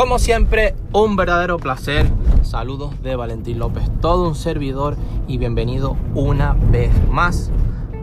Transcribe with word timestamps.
Como 0.00 0.18
siempre, 0.18 0.74
un 0.94 1.14
verdadero 1.14 1.58
placer. 1.58 2.10
Saludos 2.40 3.02
de 3.02 3.16
Valentín 3.16 3.58
López, 3.58 3.84
todo 4.00 4.28
un 4.28 4.34
servidor 4.34 4.96
y 5.28 5.36
bienvenido 5.36 5.94
una 6.14 6.54
vez 6.54 6.90
más 7.10 7.50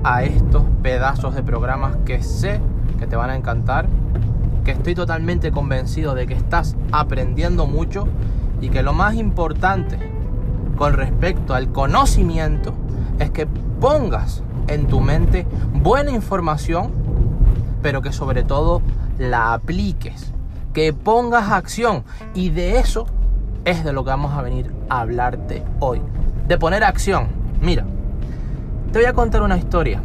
a 0.04 0.22
estos 0.22 0.62
pedazos 0.84 1.34
de 1.34 1.42
programas 1.42 1.98
que 2.06 2.22
sé 2.22 2.62
que 3.00 3.08
te 3.08 3.16
van 3.16 3.32
a 3.32 3.36
encantar, 3.36 3.88
que 4.64 4.74
estoy 4.74 4.94
totalmente 4.94 5.52
convencido 5.52 6.14
de 6.14 6.28
que 6.28 6.36
estás 6.36 6.76
aprendiendo 6.92 7.66
mucho 7.66 8.08
y 8.62 8.70
que 8.70 8.84
lo 8.84 8.94
más 8.94 9.16
importante 9.16 9.98
con 10.78 10.94
respecto 10.94 11.56
al 11.56 11.72
conocimiento 11.72 12.76
es 13.18 13.32
que 13.32 13.48
pongas 13.82 14.44
en 14.68 14.86
tu 14.86 15.02
mente 15.02 15.48
buena 15.74 16.12
información, 16.12 16.92
pero 17.82 18.04
que 18.04 18.14
sobre 18.14 18.44
todo 18.44 18.84
la 19.18 19.54
apliques 19.54 20.37
que 20.78 20.94
pongas 20.94 21.50
acción. 21.50 22.04
Y 22.36 22.52
de 22.52 22.78
eso 22.78 23.08
es 23.66 23.84
de 23.84 23.94
lo 23.94 24.04
que 24.04 24.12
vamos 24.12 24.38
a 24.38 24.44
venir 24.44 24.72
a 24.90 25.00
hablarte 25.00 25.64
hoy. 25.80 26.04
De 26.48 26.60
poner 26.60 26.84
acción. 26.84 27.30
Mira, 27.60 27.84
te 28.92 29.00
voy 29.00 29.08
a 29.08 29.14
contar 29.14 29.42
una 29.42 29.58
historia. 29.58 30.04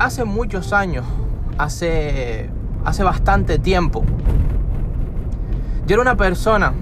Hace 0.00 0.24
muchos 0.24 0.72
años, 0.72 1.04
hace, 1.56 2.50
hace 2.84 3.04
bastante 3.04 3.60
tiempo, 3.60 4.02
yo 5.86 5.94
era 5.94 6.02
una 6.02 6.16
persona 6.16 6.72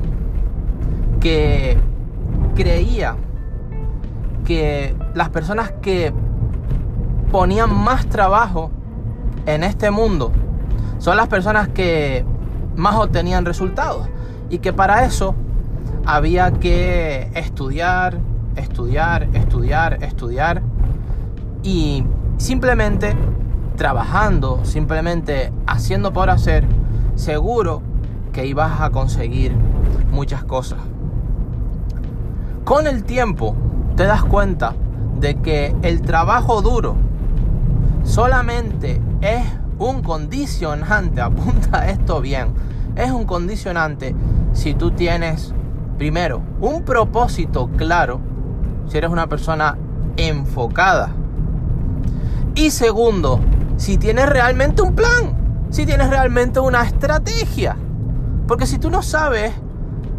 que 1.21 1.77
creía 2.55 3.17
que 4.47 4.97
las 5.13 5.29
personas 5.29 5.73
que 5.83 6.11
ponían 7.31 7.75
más 7.75 8.07
trabajo 8.07 8.71
en 9.45 9.63
este 9.63 9.91
mundo 9.91 10.33
son 11.03 11.17
las 11.17 11.27
personas 11.27 11.67
que 11.67 12.25
más 12.77 12.95
obtenían 12.95 13.45
resultados 13.45 14.07
y 14.51 14.59
que 14.59 14.73
para 14.73 15.05
eso 15.05 15.35
había 16.07 16.53
que 16.53 17.29
estudiar, 17.35 18.19
estudiar, 18.55 19.25
estudiar, 19.35 20.01
estudiar 20.05 20.63
y 21.65 22.05
simplemente 22.37 23.17
trabajando, 23.75 24.61
simplemente 24.63 25.53
haciendo 25.67 26.13
por 26.13 26.31
hacer, 26.31 26.69
seguro 27.17 27.83
que 28.33 28.47
ibas 28.47 28.81
a 28.81 28.91
conseguir 28.91 29.57
muchas 30.13 30.45
cosas. 30.45 30.79
Con 32.63 32.87
el 32.87 33.03
tiempo 33.03 33.57
te 33.97 34.05
das 34.05 34.23
cuenta 34.23 34.77
de 35.19 35.35
que 35.35 35.75
el 35.83 36.01
trabajo 36.03 36.63
duro 36.63 36.95
solamente 38.05 39.01
es 39.21 39.43
un 39.91 40.03
condicionante, 40.03 41.21
apunta 41.23 41.89
esto 41.89 42.21
bien, 42.21 42.55
es 42.97 43.11
un 43.11 43.25
condicionante 43.25 44.15
si 44.53 44.75
tú 44.75 44.91
tienes, 44.91 45.55
primero, 45.99 46.43
un 46.61 46.83
propósito 46.83 47.71
claro, 47.77 48.21
si 48.87 48.99
eres 48.99 49.11
una 49.11 49.27
persona 49.27 49.79
enfocada. 50.17 51.11
Y 52.55 52.71
segundo, 52.71 53.41
si 53.77 53.97
tienes 53.97 54.29
realmente 54.29 54.83
un 54.83 54.95
plan, 54.95 55.67
si 55.71 55.87
tienes 55.87 56.11
realmente 56.11 56.61
una 56.61 56.83
estrategia. 56.85 57.77
Porque 58.47 58.67
si 58.67 58.79
tú 58.79 58.91
no 58.91 59.03
sabes, 59.03 59.53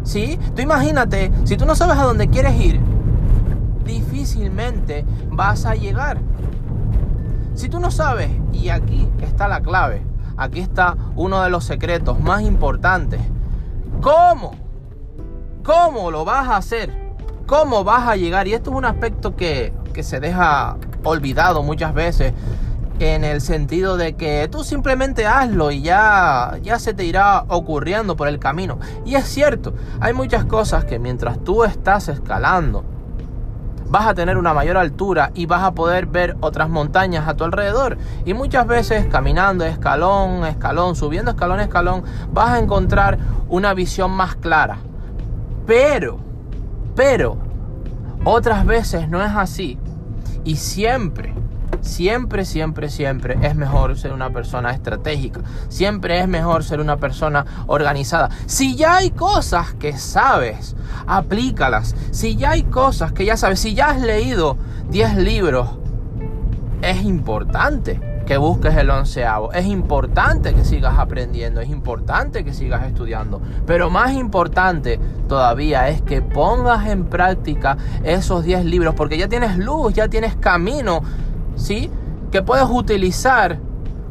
¿sí? 0.02 0.38
Tú 0.56 0.62
imagínate, 0.62 1.30
si 1.44 1.56
tú 1.56 1.64
no 1.64 1.76
sabes 1.76 1.96
a 1.98 2.04
dónde 2.04 2.28
quieres 2.28 2.60
ir, 2.60 2.80
difícilmente 3.84 5.04
vas 5.30 5.64
a 5.64 5.76
llegar. 5.76 6.18
Si 7.54 7.68
tú 7.68 7.78
no 7.78 7.90
sabes, 7.90 8.30
y 8.52 8.68
aquí 8.68 9.08
está 9.22 9.46
la 9.46 9.60
clave, 9.60 10.02
aquí 10.36 10.60
está 10.60 10.96
uno 11.14 11.42
de 11.42 11.50
los 11.50 11.64
secretos 11.64 12.18
más 12.18 12.42
importantes. 12.42 13.20
¿Cómo? 14.00 14.52
¿Cómo 15.62 16.10
lo 16.10 16.24
vas 16.24 16.48
a 16.48 16.56
hacer? 16.56 16.92
¿Cómo 17.46 17.84
vas 17.84 18.08
a 18.08 18.16
llegar? 18.16 18.48
Y 18.48 18.54
esto 18.54 18.70
es 18.70 18.76
un 18.76 18.84
aspecto 18.84 19.36
que, 19.36 19.72
que 19.92 20.02
se 20.02 20.18
deja 20.18 20.76
olvidado 21.04 21.62
muchas 21.62 21.94
veces 21.94 22.32
en 22.98 23.24
el 23.24 23.40
sentido 23.40 23.96
de 23.96 24.14
que 24.14 24.48
tú 24.50 24.64
simplemente 24.64 25.26
hazlo 25.26 25.70
y 25.70 25.82
ya, 25.82 26.58
ya 26.62 26.78
se 26.78 26.94
te 26.94 27.04
irá 27.04 27.44
ocurriendo 27.48 28.16
por 28.16 28.28
el 28.28 28.38
camino. 28.38 28.78
Y 29.04 29.14
es 29.14 29.26
cierto, 29.26 29.74
hay 30.00 30.12
muchas 30.12 30.44
cosas 30.44 30.84
que 30.84 30.98
mientras 30.98 31.42
tú 31.42 31.64
estás 31.64 32.08
escalando, 32.08 32.84
vas 33.94 34.08
a 34.08 34.14
tener 34.14 34.38
una 34.38 34.52
mayor 34.52 34.76
altura 34.76 35.30
y 35.36 35.46
vas 35.46 35.62
a 35.62 35.72
poder 35.72 36.06
ver 36.06 36.36
otras 36.40 36.68
montañas 36.68 37.28
a 37.28 37.36
tu 37.36 37.44
alrededor. 37.44 37.96
Y 38.24 38.34
muchas 38.34 38.66
veces 38.66 39.06
caminando 39.06 39.64
escalón, 39.64 40.44
escalón, 40.46 40.96
subiendo 40.96 41.30
escalón, 41.30 41.60
escalón, 41.60 42.02
vas 42.32 42.54
a 42.54 42.58
encontrar 42.58 43.18
una 43.48 43.72
visión 43.72 44.10
más 44.10 44.34
clara. 44.34 44.78
Pero, 45.64 46.18
pero, 46.96 47.36
otras 48.24 48.66
veces 48.66 49.08
no 49.08 49.22
es 49.24 49.30
así. 49.30 49.78
Y 50.42 50.56
siempre 50.56 51.32
Siempre, 51.84 52.46
siempre, 52.46 52.88
siempre 52.88 53.38
es 53.42 53.54
mejor 53.54 53.96
ser 53.98 54.14
una 54.14 54.30
persona 54.30 54.70
estratégica. 54.70 55.42
Siempre 55.68 56.18
es 56.18 56.26
mejor 56.26 56.64
ser 56.64 56.80
una 56.80 56.96
persona 56.96 57.44
organizada. 57.66 58.30
Si 58.46 58.74
ya 58.74 58.96
hay 58.96 59.10
cosas 59.10 59.74
que 59.74 59.96
sabes, 59.98 60.74
aplícalas. 61.06 61.94
Si 62.10 62.36
ya 62.36 62.52
hay 62.52 62.62
cosas 62.62 63.12
que 63.12 63.26
ya 63.26 63.36
sabes, 63.36 63.60
si 63.60 63.74
ya 63.74 63.90
has 63.90 64.00
leído 64.00 64.56
10 64.88 65.16
libros, 65.18 65.68
es 66.80 67.04
importante 67.04 68.00
que 68.24 68.38
busques 68.38 68.74
el 68.76 68.88
onceavo. 68.88 69.52
Es 69.52 69.66
importante 69.66 70.54
que 70.54 70.64
sigas 70.64 70.98
aprendiendo, 70.98 71.60
es 71.60 71.68
importante 71.68 72.44
que 72.44 72.54
sigas 72.54 72.86
estudiando. 72.86 73.42
Pero 73.66 73.90
más 73.90 74.14
importante 74.14 74.98
todavía 75.28 75.90
es 75.90 76.00
que 76.00 76.22
pongas 76.22 76.86
en 76.88 77.04
práctica 77.04 77.76
esos 78.04 78.42
10 78.42 78.64
libros, 78.64 78.94
porque 78.94 79.18
ya 79.18 79.28
tienes 79.28 79.58
luz, 79.58 79.92
ya 79.92 80.08
tienes 80.08 80.34
camino 80.34 81.02
¿sí? 81.56 81.90
Que 82.30 82.42
puedes 82.42 82.68
utilizar 82.68 83.58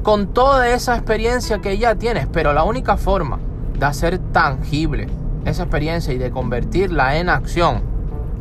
con 0.04 0.28
toda 0.28 0.70
esa 0.70 0.96
experiencia 0.96 1.60
que 1.60 1.78
ya 1.78 1.96
tienes, 1.96 2.28
pero 2.28 2.54
la 2.54 2.64
única 2.64 2.98
forma 2.98 3.40
de 3.80 3.86
hacer 3.86 4.20
tangible 4.20 5.08
esa 5.46 5.64
experiencia 5.64 6.14
y 6.14 6.18
de 6.18 6.32
convertirla 6.32 7.18
en 7.18 7.30
acción, 7.30 7.82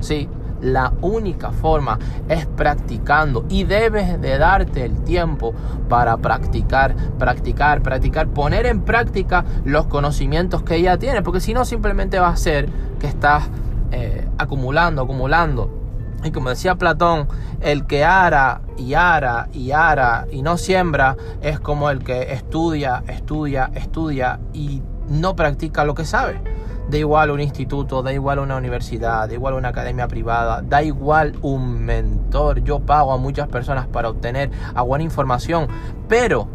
¿sí? 0.01 0.29
La 0.61 0.93
única 1.01 1.51
forma 1.51 1.99
es 2.29 2.47
practicando 2.47 3.45
y 3.49 3.65
debes 3.65 4.21
de 4.21 4.39
darte 4.39 4.85
el 4.85 5.03
tiempo 5.03 5.55
para 5.89 6.17
practicar, 6.19 6.95
practicar, 7.19 7.83
practicar, 7.83 8.29
poner 8.29 8.67
en 8.67 8.83
práctica 8.83 9.45
los 9.65 9.87
conocimientos 9.87 10.63
que 10.63 10.81
ya 10.81 10.99
tienes, 10.99 11.23
porque 11.23 11.41
si 11.41 11.53
no 11.53 11.65
simplemente 11.65 12.21
va 12.21 12.29
a 12.29 12.37
ser 12.37 12.69
que 13.01 13.09
estás 13.09 13.49
eh, 13.91 14.29
acumulando, 14.39 15.03
acumulando 15.03 15.82
y 16.25 16.31
como 16.31 16.51
decía 16.51 16.77
Platón, 16.77 17.29
el 17.61 17.87
que 17.87 18.05
ara 18.05 18.63
y 18.77 18.95
ara 18.95 19.49
y 19.53 19.73
ara 19.73 20.27
y 20.31 20.43
no 20.43 20.57
siembra 20.57 21.17
es 21.41 21.61
como 21.61 21.91
el 21.91 22.05
que 22.05 22.33
estudia, 22.33 23.03
estudia, 23.09 23.71
estudia 23.75 24.41
y 24.53 24.83
no 25.09 25.35
practica 25.37 25.85
lo 25.85 25.95
que 25.95 26.05
sabe. 26.05 26.41
Da 26.89 26.99
igual 26.99 27.31
un 27.31 27.41
instituto, 27.41 28.03
da 28.03 28.13
igual 28.13 28.39
una 28.39 28.57
universidad, 28.57 29.29
da 29.29 29.35
igual 29.35 29.55
una 29.55 29.69
academia 29.69 30.09
privada, 30.09 30.63
da 30.63 30.83
igual 30.83 31.37
un 31.43 31.85
mentor. 31.85 32.63
Yo 32.63 32.81
pago 32.81 33.13
a 33.13 33.19
muchas 33.19 33.49
personas 33.49 33.87
para 33.87 34.09
obtener 34.09 34.51
buena 34.85 35.05
información, 35.05 35.69
pero 36.09 36.49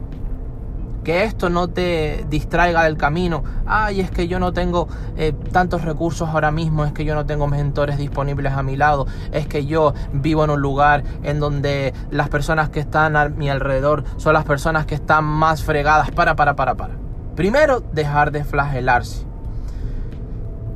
que 1.07 1.23
esto 1.23 1.49
no 1.49 1.69
te 1.69 2.25
distraiga 2.29 2.83
del 2.83 2.97
camino. 2.97 3.41
Ay, 3.65 4.01
es 4.01 4.11
que 4.11 4.27
yo 4.27 4.41
no 4.41 4.51
tengo 4.51 4.89
eh, 5.15 5.31
tantos 5.53 5.83
recursos 5.83 6.27
ahora 6.27 6.51
mismo, 6.51 6.83
es 6.83 6.91
que 6.91 7.05
yo 7.05 7.15
no 7.15 7.25
tengo 7.25 7.47
mentores 7.47 7.97
disponibles 7.97 8.51
a 8.51 8.61
mi 8.61 8.75
lado, 8.75 9.07
es 9.31 9.47
que 9.47 9.65
yo 9.65 9.93
vivo 10.11 10.43
en 10.43 10.49
un 10.49 10.59
lugar 10.59 11.05
en 11.23 11.39
donde 11.39 11.93
las 12.11 12.27
personas 12.27 12.67
que 12.71 12.81
están 12.81 13.15
a 13.15 13.29
mi 13.29 13.49
alrededor 13.49 14.03
son 14.17 14.33
las 14.33 14.43
personas 14.43 14.85
que 14.85 14.95
están 14.95 15.23
más 15.23 15.63
fregadas. 15.63 16.11
Para, 16.11 16.35
para, 16.35 16.57
para, 16.57 16.75
para. 16.75 16.95
Primero, 17.37 17.79
dejar 17.79 18.33
de 18.33 18.43
flagelarse. 18.43 19.26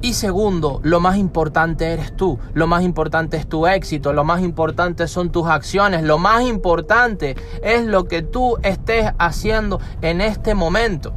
Y 0.04 0.16
segundo, 0.16 0.80
lo 0.84 1.00
más 1.00 1.18
importante 1.18 1.94
eres 1.94 2.16
tú, 2.16 2.40
lo 2.56 2.66
más 2.66 2.82
importante 2.82 3.38
es 3.38 3.48
tu 3.48 3.68
éxito, 3.68 4.14
lo 4.14 4.24
más 4.24 4.42
importante 4.42 5.08
son 5.08 5.32
tus 5.32 5.46
acciones, 5.46 6.02
lo 6.02 6.18
más 6.18 6.42
importante 6.42 7.36
es 7.62 7.86
lo 7.86 8.06
que 8.06 8.24
tú 8.24 8.58
estés 8.64 9.12
haciendo 9.20 9.80
en 10.02 10.22
este 10.22 10.56
momento. 10.56 11.14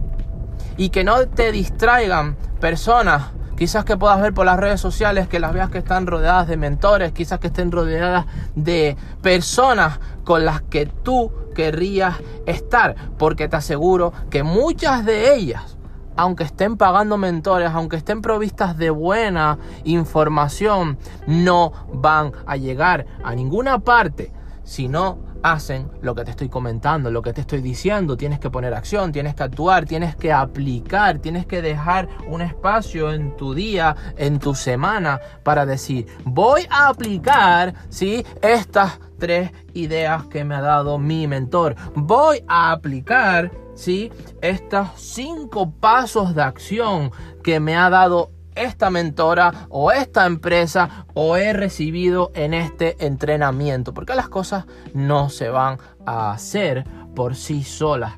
Y 0.76 0.90
que 0.90 1.02
no 1.02 1.26
te 1.28 1.50
distraigan 1.50 2.36
personas, 2.60 3.30
quizás 3.56 3.86
que 3.86 3.96
puedas 3.96 4.20
ver 4.20 4.34
por 4.34 4.44
las 4.44 4.60
redes 4.60 4.82
sociales, 4.82 5.28
que 5.28 5.40
las 5.40 5.54
veas 5.54 5.70
que 5.70 5.78
están 5.78 6.06
rodeadas 6.06 6.46
de 6.46 6.58
mentores, 6.58 7.12
quizás 7.12 7.38
que 7.38 7.46
estén 7.46 7.72
rodeadas 7.72 8.26
de 8.54 8.98
personas 9.22 9.98
con 10.24 10.44
las 10.44 10.60
que 10.60 10.84
tú 10.84 11.32
querrías 11.54 12.16
estar, 12.44 12.96
porque 13.16 13.48
te 13.48 13.56
aseguro 13.56 14.12
que 14.28 14.42
muchas 14.42 15.06
de 15.06 15.34
ellas 15.34 15.73
aunque 16.16 16.44
estén 16.44 16.76
pagando 16.76 17.16
mentores, 17.16 17.70
aunque 17.72 17.96
estén 17.96 18.22
provistas 18.22 18.76
de 18.76 18.90
buena 18.90 19.58
información, 19.84 20.98
no 21.26 21.72
van 21.92 22.32
a 22.46 22.56
llegar 22.56 23.06
a 23.22 23.34
ninguna 23.34 23.78
parte 23.80 24.32
si 24.64 24.88
no 24.88 25.18
hacen 25.44 25.90
lo 26.00 26.14
que 26.14 26.24
te 26.24 26.30
estoy 26.30 26.48
comentando, 26.48 27.10
lo 27.10 27.20
que 27.20 27.34
te 27.34 27.42
estoy 27.42 27.60
diciendo. 27.60 28.16
Tienes 28.16 28.40
que 28.40 28.48
poner 28.48 28.72
acción, 28.72 29.12
tienes 29.12 29.34
que 29.34 29.42
actuar, 29.42 29.84
tienes 29.84 30.16
que 30.16 30.32
aplicar, 30.32 31.18
tienes 31.18 31.44
que 31.44 31.60
dejar 31.60 32.08
un 32.26 32.40
espacio 32.40 33.12
en 33.12 33.36
tu 33.36 33.52
día, 33.52 33.94
en 34.16 34.38
tu 34.38 34.54
semana, 34.54 35.20
para 35.42 35.66
decir, 35.66 36.06
voy 36.24 36.62
a 36.70 36.88
aplicar, 36.88 37.74
¿sí? 37.90 38.24
Estas 38.40 38.98
tres 39.24 39.52
ideas 39.72 40.26
que 40.26 40.44
me 40.44 40.54
ha 40.54 40.60
dado 40.60 40.98
mi 40.98 41.26
mentor. 41.26 41.76
Voy 41.94 42.44
a 42.46 42.72
aplicar, 42.72 43.50
¿sí? 43.74 44.12
Estos 44.42 44.88
cinco 44.96 45.70
pasos 45.70 46.34
de 46.34 46.42
acción 46.42 47.10
que 47.42 47.58
me 47.58 47.74
ha 47.74 47.88
dado 47.88 48.32
esta 48.54 48.90
mentora 48.90 49.66
o 49.70 49.92
esta 49.92 50.26
empresa 50.26 51.06
o 51.14 51.38
he 51.38 51.54
recibido 51.54 52.32
en 52.34 52.52
este 52.52 53.02
entrenamiento. 53.06 53.94
Porque 53.94 54.14
las 54.14 54.28
cosas 54.28 54.66
no 54.92 55.30
se 55.30 55.48
van 55.48 55.78
a 56.04 56.32
hacer 56.32 56.84
por 57.16 57.34
sí 57.34 57.64
solas. 57.64 58.12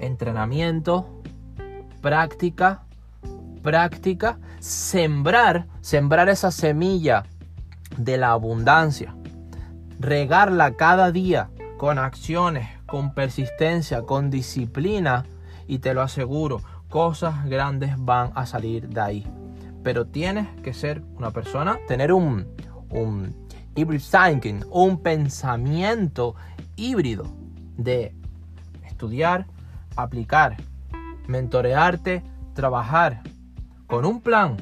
Entrenamiento, 0.00 1.08
práctica, 2.00 2.84
práctica, 3.64 4.38
sembrar, 4.60 5.66
sembrar 5.80 6.28
esa 6.28 6.52
semilla 6.52 7.24
de 7.96 8.16
la 8.16 8.30
abundancia. 8.30 9.12
Regarla 10.00 10.76
cada 10.76 11.12
día 11.12 11.50
con 11.76 11.98
acciones, 11.98 12.66
con 12.86 13.12
persistencia, 13.12 14.00
con 14.00 14.30
disciplina 14.30 15.26
y 15.68 15.80
te 15.80 15.92
lo 15.92 16.00
aseguro, 16.00 16.62
cosas 16.88 17.44
grandes 17.44 17.92
van 17.98 18.32
a 18.34 18.46
salir 18.46 18.88
de 18.88 18.98
ahí. 18.98 19.26
Pero 19.84 20.06
tienes 20.06 20.48
que 20.62 20.72
ser 20.72 21.02
una 21.18 21.32
persona, 21.32 21.78
tener 21.86 22.14
un, 22.14 22.46
un 22.88 23.36
hybrid 23.74 24.00
thinking, 24.00 24.64
un 24.70 25.02
pensamiento 25.02 26.34
híbrido 26.76 27.26
de 27.76 28.14
estudiar, 28.86 29.44
aplicar, 29.96 30.56
mentorearte, 31.26 32.22
trabajar 32.54 33.20
con 33.86 34.06
un 34.06 34.22
plan, 34.22 34.56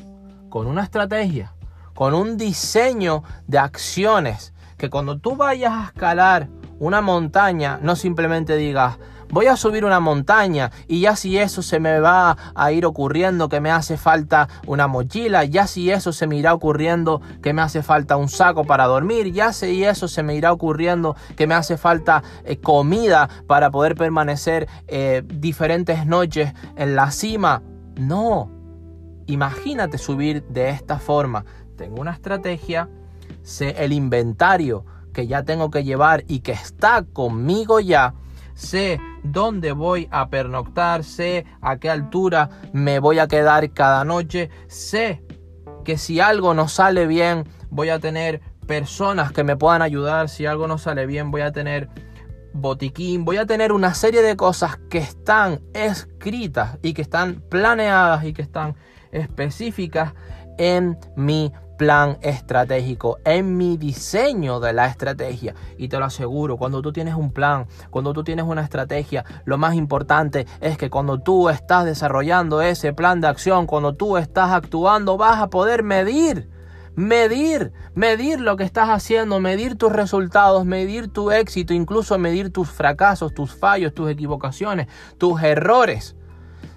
con 0.49 0.67
una 0.67 0.83
estrategia, 0.83 1.55
con 1.95 2.13
un 2.13 2.37
diseño 2.37 3.23
de 3.47 3.59
acciones, 3.59 4.53
que 4.79 4.89
cuando 4.89 5.19
tú 5.19 5.37
vayas 5.37 5.73
a 5.73 5.85
escalar 5.87 6.49
una 6.79 7.01
montaña, 7.01 7.79
no 7.83 7.97
simplemente 7.97 8.57
digas, 8.57 8.99
voy 9.31 9.47
a 9.47 9.57
subir 9.57 9.85
una 9.85 10.01
montaña 10.01 10.71
y 10.87 11.01
ya 11.01 11.17
si 11.17 11.37
eso 11.37 11.61
se 11.63 11.81
me 11.81 12.01
va 12.01 12.37
a 12.55 12.73
ir 12.73 12.87
ocurriendo 12.87 13.49
que 13.49 13.61
me 13.61 13.71
hace 13.71 13.97
falta 13.97 14.49
una 14.67 14.87
mochila, 14.87 15.45
ya 15.45 15.67
si 15.67 15.91
eso 15.91 16.13
se 16.13 16.27
me 16.27 16.37
irá 16.37 16.55
ocurriendo 16.55 17.21
que 17.43 17.53
me 17.53 17.61
hace 17.61 17.83
falta 17.83 18.17
un 18.17 18.29
saco 18.29 18.65
para 18.65 18.87
dormir, 18.87 19.33
ya 19.33 19.53
si 19.53 19.85
eso 19.85 20.09
se 20.09 20.23
me 20.23 20.35
irá 20.35 20.53
ocurriendo 20.53 21.17
que 21.37 21.47
me 21.47 21.55
hace 21.55 21.77
falta 21.77 22.23
eh, 22.45 22.59
comida 22.59 23.29
para 23.47 23.71
poder 23.71 23.97
permanecer 23.97 24.69
eh, 24.87 25.23
diferentes 25.27 26.07
noches 26.07 26.53
en 26.77 26.95
la 26.95 27.11
cima. 27.11 27.63
No, 27.97 28.51
imagínate 29.27 29.99
subir 29.99 30.45
de 30.45 30.71
esta 30.71 30.99
forma. 30.99 31.45
Tengo 31.77 32.01
una 32.01 32.13
estrategia, 32.13 32.89
el 33.61 33.93
inventario 33.93 34.85
que 35.13 35.27
ya 35.27 35.43
tengo 35.43 35.71
que 35.71 35.85
llevar 35.85 36.25
y 36.29 36.41
que 36.41 36.53
está 36.53 37.05
conmigo 37.13 37.81
ya 37.81 38.15
sé 38.55 39.01
dónde 39.23 39.73
voy 39.73 40.09
a 40.11 40.31
pernoctar, 40.31 41.05
sé 41.05 41.47
a 41.61 41.79
qué 41.79 41.89
altura 41.89 42.51
me 42.73 42.99
voy 42.99 43.21
a 43.21 43.29
quedar 43.29 43.71
cada 43.73 44.05
noche, 44.05 44.51
sé 44.67 45.23
que 45.85 45.97
si 45.97 46.21
algo 46.21 46.55
no 46.55 46.69
sale 46.69 47.07
bien 47.07 47.45
voy 47.71 47.89
a 47.89 48.01
tener 48.01 48.41
personas 48.67 49.33
que 49.33 49.45
me 49.45 49.57
puedan 49.57 49.81
ayudar, 49.81 50.29
si 50.29 50.45
algo 50.45 50.67
no 50.67 50.77
sale 50.77 51.07
bien 51.07 51.31
voy 51.31 51.43
a 51.43 51.53
tener 51.53 51.89
botiquín, 52.53 53.25
voy 53.25 53.37
a 53.37 53.47
tener 53.47 53.73
una 53.73 53.95
serie 53.95 54.23
de 54.23 54.37
cosas 54.37 54.79
que 54.91 54.99
están 54.99 55.61
escritas 55.73 56.79
y 56.83 56.95
que 56.95 57.03
están 57.03 57.43
planeadas 57.49 58.25
y 58.25 58.33
que 58.33 58.43
están 58.43 58.75
específicas 59.13 60.15
en 60.59 60.99
mi 61.17 61.53
plan 61.79 62.19
estratégico, 62.21 63.19
en 63.25 63.57
mi 63.57 63.79
diseño 63.79 64.61
de 64.61 64.75
la 64.75 64.87
estrategia. 64.87 65.55
Y 65.79 65.89
te 65.89 65.99
lo 65.99 66.05
aseguro, 66.05 66.59
cuando 66.59 66.83
tú 66.83 66.93
tienes 66.93 67.15
un 67.15 67.33
plan, 67.33 67.67
cuando 67.89 68.13
tú 68.13 68.23
tienes 68.25 68.45
una 68.45 68.63
estrategia, 68.63 69.25
lo 69.47 69.57
más 69.57 69.75
importante 69.75 70.47
es 70.61 70.77
que 70.77 70.91
cuando 70.91 71.21
tú 71.21 71.49
estás 71.49 71.87
desarrollando 71.87 72.61
ese 72.61 72.93
plan 72.93 73.23
de 73.23 73.29
acción, 73.29 73.67
cuando 73.67 73.95
tú 73.95 74.19
estás 74.19 74.51
actuando, 74.51 75.17
vas 75.17 75.41
a 75.41 75.49
poder 75.49 75.83
medir. 75.83 76.51
Medir, 76.97 77.73
medir 77.95 78.41
lo 78.41 78.57
que 78.57 78.65
estás 78.65 78.89
haciendo, 78.89 79.39
medir 79.39 79.77
tus 79.77 79.93
resultados, 79.93 80.65
medir 80.65 81.07
tu 81.07 81.31
éxito, 81.31 81.73
incluso 81.73 82.19
medir 82.19 82.53
tus 82.53 82.69
fracasos, 82.69 83.33
tus 83.33 83.55
fallos, 83.55 83.95
tus 83.95 84.11
equivocaciones, 84.11 84.89
tus 85.17 85.41
errores. 85.41 86.17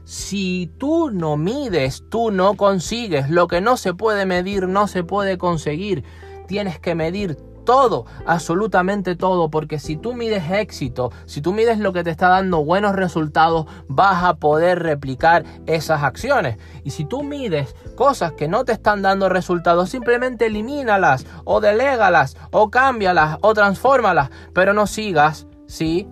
Si 0.03 0.71
tú 0.77 1.11
no 1.11 1.37
mides, 1.37 2.03
tú 2.09 2.31
no 2.31 2.55
consigues. 2.55 3.29
Lo 3.29 3.47
que 3.47 3.61
no 3.61 3.77
se 3.77 3.93
puede 3.93 4.25
medir, 4.25 4.67
no 4.67 4.87
se 4.87 5.03
puede 5.03 5.37
conseguir. 5.37 6.03
Tienes 6.47 6.79
que 6.79 6.95
medir 6.95 7.37
todo, 7.63 8.05
absolutamente 8.25 9.15
todo, 9.15 9.49
porque 9.49 9.79
si 9.79 9.95
tú 9.95 10.13
mides 10.13 10.51
éxito, 10.51 11.11
si 11.25 11.41
tú 11.41 11.53
mides 11.53 11.79
lo 11.79 11.93
que 11.93 12.03
te 12.03 12.09
está 12.09 12.29
dando 12.29 12.63
buenos 12.63 12.95
resultados, 12.95 13.65
vas 13.87 14.23
a 14.23 14.35
poder 14.35 14.79
replicar 14.79 15.45
esas 15.65 16.03
acciones. 16.03 16.57
Y 16.83 16.91
si 16.91 17.05
tú 17.05 17.23
mides 17.23 17.75
cosas 17.95 18.33
que 18.33 18.47
no 18.47 18.65
te 18.65 18.73
están 18.73 19.01
dando 19.01 19.29
resultados, 19.29 19.89
simplemente 19.89 20.47
elimínalas 20.47 21.25
o 21.45 21.61
delégalas 21.61 22.35
o 22.51 22.69
cámbialas 22.69 23.37
o 23.41 23.53
transfórmalas, 23.53 24.29
pero 24.53 24.73
no 24.73 24.87
sigas, 24.87 25.47
¿sí? 25.67 26.07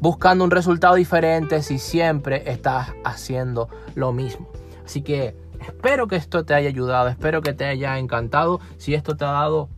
Buscando 0.00 0.44
un 0.44 0.50
resultado 0.50 0.94
diferente 0.94 1.62
si 1.62 1.78
siempre 1.78 2.50
estás 2.50 2.92
haciendo 3.04 3.68
lo 3.94 4.12
mismo. 4.12 4.48
Así 4.84 5.02
que 5.02 5.36
espero 5.60 6.06
que 6.06 6.16
esto 6.16 6.44
te 6.44 6.54
haya 6.54 6.68
ayudado, 6.68 7.08
espero 7.08 7.42
que 7.42 7.52
te 7.52 7.64
haya 7.64 7.98
encantado. 7.98 8.60
Si 8.76 8.94
esto 8.94 9.16
te 9.16 9.24
ha 9.24 9.32
dado 9.32 9.68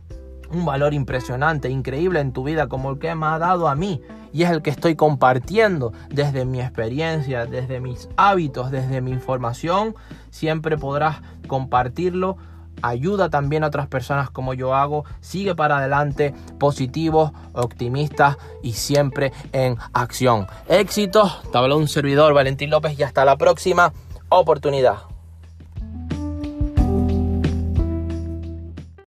un 0.51 0.65
valor 0.65 0.93
impresionante, 0.93 1.69
increíble 1.69 2.19
en 2.19 2.33
tu 2.33 2.43
vida 2.43 2.67
como 2.67 2.91
el 2.91 2.99
que 2.99 3.13
me 3.15 3.27
ha 3.27 3.37
dado 3.37 3.67
a 3.67 3.75
mí 3.75 4.01
y 4.31 4.43
es 4.43 4.51
el 4.51 4.61
que 4.61 4.69
estoy 4.69 4.95
compartiendo 4.95 5.93
desde 6.09 6.45
mi 6.45 6.61
experiencia, 6.61 7.45
desde 7.45 7.79
mis 7.79 8.09
hábitos, 8.17 8.71
desde 8.71 9.01
mi 9.01 9.11
información, 9.11 9.95
siempre 10.29 10.77
podrás 10.77 11.21
compartirlo 11.47 12.37
ayuda 12.81 13.29
también 13.29 13.63
a 13.63 13.67
otras 13.67 13.87
personas 13.87 14.29
como 14.29 14.53
yo 14.53 14.75
hago, 14.75 15.05
sigue 15.21 15.55
para 15.55 15.77
adelante, 15.77 16.33
positivos, 16.59 17.31
optimistas 17.53 18.37
y 18.63 18.73
siempre 18.73 19.31
en 19.51 19.77
acción. 19.93 20.47
Éxito, 20.67 21.31
te 21.51 21.57
habló 21.57 21.77
un 21.77 21.87
servidor 21.87 22.33
Valentín 22.33 22.69
López 22.69 22.97
y 22.97 23.03
hasta 23.03 23.25
la 23.25 23.37
próxima 23.37 23.93
oportunidad. 24.29 25.08